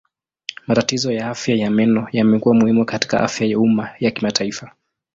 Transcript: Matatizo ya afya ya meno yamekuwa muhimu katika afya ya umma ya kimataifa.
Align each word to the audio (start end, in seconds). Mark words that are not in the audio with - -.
Matatizo 0.67 1.11
ya 1.11 1.29
afya 1.29 1.55
ya 1.55 1.71
meno 1.71 2.07
yamekuwa 2.11 2.53
muhimu 2.55 2.85
katika 2.85 3.19
afya 3.21 3.47
ya 3.47 3.59
umma 3.59 3.89
ya 3.99 4.11
kimataifa. 4.11 4.71